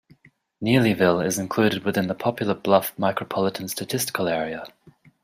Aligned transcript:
Neelyville 0.63 1.23
is 1.23 1.37
included 1.37 1.83
within 1.83 2.07
the 2.07 2.15
Poplar 2.15 2.55
Bluff 2.55 2.91
Micropolitan 2.97 3.69
Statistical 3.69 4.27
Area. 4.27 4.65